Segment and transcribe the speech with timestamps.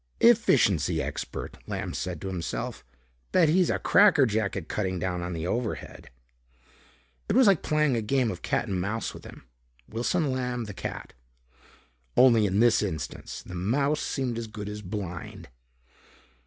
[0.21, 2.83] "Efficiency expert," Lamb said to himself.
[3.31, 6.09] "Bet he's a cracker jack at cutting down on the overhead."
[7.29, 9.45] It was like playing a game of cat and mouse with him,
[9.87, 11.13] Wilson Lamb, the cat.
[12.17, 15.49] Only in this instance, the mouse seemed as good as blind.